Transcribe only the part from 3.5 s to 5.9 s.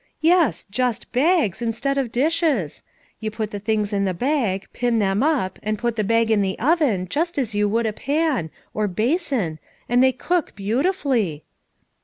the things in the bag, pin them up and